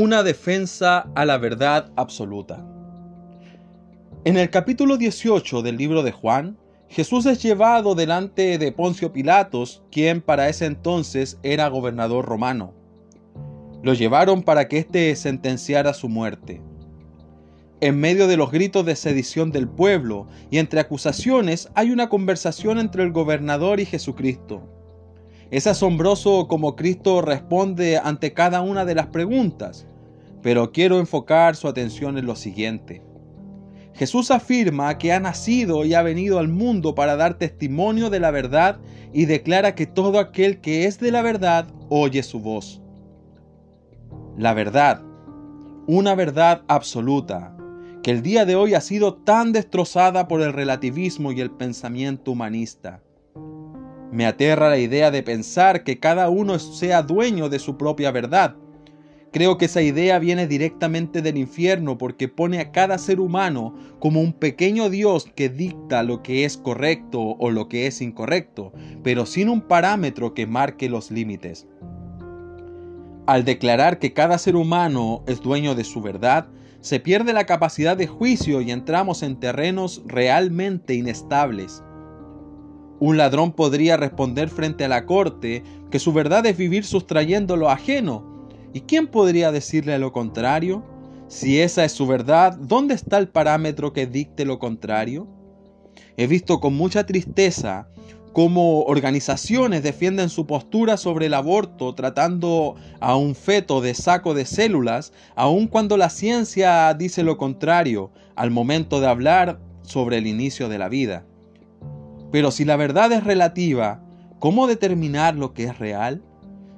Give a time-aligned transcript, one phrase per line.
[0.00, 2.64] Una defensa a la verdad absoluta.
[4.24, 6.56] En el capítulo 18 del libro de Juan,
[6.88, 12.74] Jesús es llevado delante de Poncio Pilatos, quien para ese entonces era gobernador romano.
[13.82, 16.62] Lo llevaron para que éste sentenciara su muerte.
[17.80, 22.78] En medio de los gritos de sedición del pueblo y entre acusaciones hay una conversación
[22.78, 24.77] entre el gobernador y Jesucristo.
[25.50, 29.86] Es asombroso cómo Cristo responde ante cada una de las preguntas,
[30.42, 33.02] pero quiero enfocar su atención en lo siguiente.
[33.94, 38.30] Jesús afirma que ha nacido y ha venido al mundo para dar testimonio de la
[38.30, 38.78] verdad
[39.12, 42.82] y declara que todo aquel que es de la verdad oye su voz.
[44.36, 45.02] La verdad,
[45.86, 47.56] una verdad absoluta,
[48.02, 52.32] que el día de hoy ha sido tan destrozada por el relativismo y el pensamiento
[52.32, 53.02] humanista.
[54.10, 58.56] Me aterra la idea de pensar que cada uno sea dueño de su propia verdad.
[59.30, 64.22] Creo que esa idea viene directamente del infierno porque pone a cada ser humano como
[64.22, 69.26] un pequeño Dios que dicta lo que es correcto o lo que es incorrecto, pero
[69.26, 71.66] sin un parámetro que marque los límites.
[73.26, 76.48] Al declarar que cada ser humano es dueño de su verdad,
[76.80, 81.82] se pierde la capacidad de juicio y entramos en terrenos realmente inestables.
[83.00, 87.70] Un ladrón podría responder frente a la corte que su verdad es vivir sustrayendo lo
[87.70, 88.48] ajeno.
[88.72, 90.84] ¿Y quién podría decirle lo contrario?
[91.28, 95.28] Si esa es su verdad, ¿dónde está el parámetro que dicte lo contrario?
[96.16, 97.88] He visto con mucha tristeza
[98.32, 104.44] cómo organizaciones defienden su postura sobre el aborto tratando a un feto de saco de
[104.44, 110.68] células, aun cuando la ciencia dice lo contrario al momento de hablar sobre el inicio
[110.68, 111.24] de la vida.
[112.30, 114.02] Pero si la verdad es relativa,
[114.38, 116.22] ¿cómo determinar lo que es real?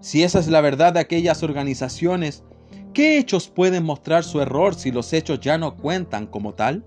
[0.00, 2.44] Si esa es la verdad de aquellas organizaciones,
[2.92, 6.84] ¿qué hechos pueden mostrar su error si los hechos ya no cuentan como tal?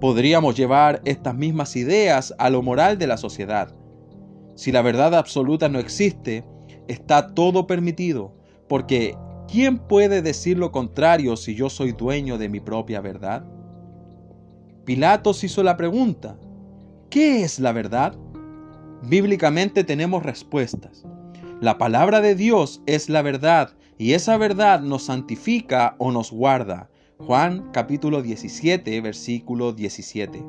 [0.00, 3.74] Podríamos llevar estas mismas ideas a lo moral de la sociedad.
[4.54, 6.44] Si la verdad absoluta no existe,
[6.88, 8.34] está todo permitido,
[8.68, 9.16] porque
[9.48, 13.44] ¿quién puede decir lo contrario si yo soy dueño de mi propia verdad?
[14.84, 16.38] Pilatos hizo la pregunta,
[17.10, 18.16] ¿Qué es la verdad?
[19.02, 21.04] Bíblicamente tenemos respuestas.
[21.60, 26.90] La palabra de Dios es la verdad y esa verdad nos santifica o nos guarda.
[27.18, 30.44] Juan capítulo 17 versículo 17.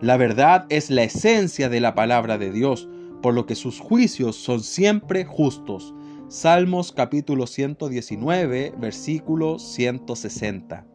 [0.00, 2.88] La verdad es la esencia de la palabra de Dios,
[3.20, 5.94] por lo que sus juicios son siempre justos.
[6.28, 10.86] Salmos capítulo 119 versículo 160.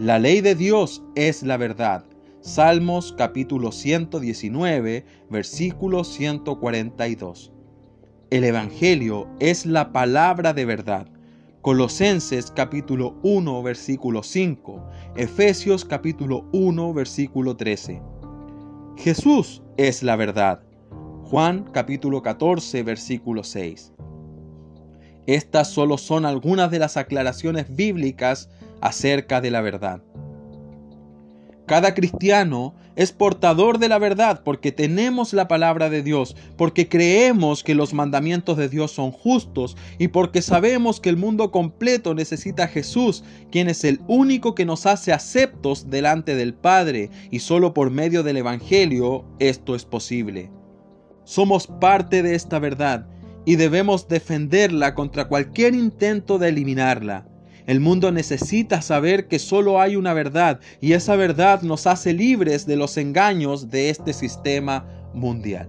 [0.00, 2.04] La ley de Dios es la verdad
[2.46, 7.52] Salmos capítulo 119, versículo 142.
[8.30, 11.08] El Evangelio es la palabra de verdad.
[11.60, 14.80] Colosenses capítulo 1, versículo 5.
[15.16, 18.00] Efesios capítulo 1, versículo 13.
[18.96, 20.60] Jesús es la verdad.
[21.24, 23.92] Juan capítulo 14, versículo 6.
[25.26, 28.48] Estas solo son algunas de las aclaraciones bíblicas
[28.80, 30.00] acerca de la verdad.
[31.66, 37.64] Cada cristiano es portador de la verdad porque tenemos la palabra de Dios, porque creemos
[37.64, 42.64] que los mandamientos de Dios son justos y porque sabemos que el mundo completo necesita
[42.64, 47.74] a Jesús, quien es el único que nos hace aceptos delante del Padre y solo
[47.74, 50.52] por medio del Evangelio esto es posible.
[51.24, 53.08] Somos parte de esta verdad
[53.44, 57.26] y debemos defenderla contra cualquier intento de eliminarla.
[57.66, 62.64] El mundo necesita saber que solo hay una verdad y esa verdad nos hace libres
[62.64, 65.68] de los engaños de este sistema mundial.